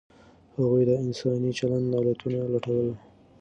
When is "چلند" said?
1.59-1.89